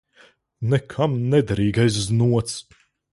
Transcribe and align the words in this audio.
Nekam 0.69 1.13
nederīgais 1.33 1.99
znots. 2.07 2.57